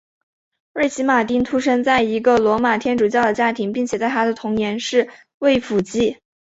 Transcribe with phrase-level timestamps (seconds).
[0.73, 6.17] 瑞奇马汀出生在一个罗马天主教的家庭并且在他的童年是位辅祭。